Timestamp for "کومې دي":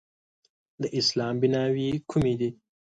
2.09-2.49